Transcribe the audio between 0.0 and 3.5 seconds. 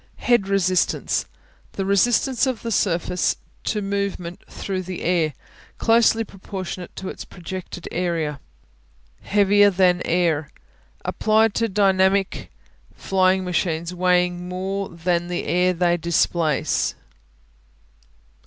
Head Resistance The resistance of a surface